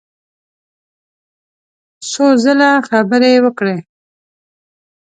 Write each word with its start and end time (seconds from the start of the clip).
څو 2.11 2.25
ځله 2.43 2.69
خبرې 2.87 3.33
وکړې. 3.43 3.77